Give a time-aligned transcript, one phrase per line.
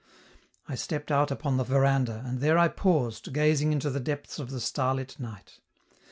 [0.67, 4.49] I stepped out upon the veranda, and there I paused, gazing into the depths of
[4.49, 5.59] the starlit night.